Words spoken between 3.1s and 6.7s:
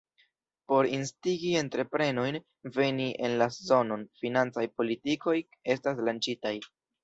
en la zonon, financaj politikoj estas lanĉitaj.